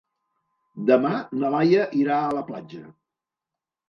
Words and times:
Demà 0.89 1.11
na 1.41 1.51
Laia 1.55 1.83
irà 1.99 2.15
a 2.21 2.31
la 2.37 2.41
platja. 2.47 2.81